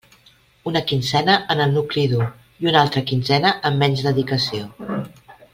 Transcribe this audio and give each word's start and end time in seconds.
Una 0.71 0.79
quinzena 0.91 1.35
en 1.55 1.61
el 1.67 1.75
nucli 1.75 2.05
dur, 2.15 2.29
i 2.65 2.71
una 2.73 2.81
altra 2.87 3.05
quinzena 3.13 3.55
amb 3.71 3.81
menys 3.85 4.05
dedicació. 4.11 4.99